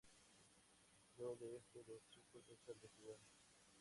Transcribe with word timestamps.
Luego 1.19 1.35
de 1.35 1.57
esto, 1.57 1.77
los 1.87 2.01
chicos 2.09 2.41
dejan 2.47 2.81
de 2.81 2.89
jugar. 2.97 3.19